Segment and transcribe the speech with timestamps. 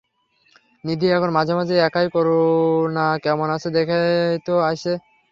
[0.83, 4.93] নিধি এখন মাঝে মাঝে প্রায়ই করুণা কেমন আছে দেখিতে আইসে।